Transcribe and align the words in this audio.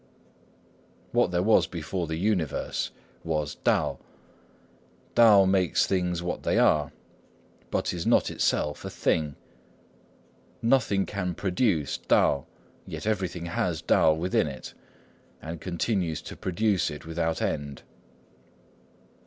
What 1.11 1.29
there 1.29 1.43
was 1.43 1.67
before 1.67 2.07
the 2.07 2.15
universe, 2.17 2.89
was 3.23 3.57
Tao. 3.63 3.99
Tao 5.13 5.45
makes 5.45 5.85
things 5.85 6.23
what 6.23 6.41
they 6.41 6.57
are, 6.57 6.91
but 7.69 7.93
is 7.93 8.07
not 8.07 8.31
itself 8.31 8.83
a 8.83 8.89
thing. 8.89 9.35
Nothing 10.59 11.05
can 11.05 11.35
produce 11.35 11.99
Tao; 11.99 12.47
yet 12.87 13.05
everything 13.05 13.45
has 13.45 13.79
Tao 13.83 14.11
within 14.13 14.47
it, 14.47 14.73
and 15.39 15.61
continues 15.61 16.23
to 16.23 16.35
produce 16.35 16.89
it 16.89 17.05
without 17.05 17.39
end. 17.39 17.83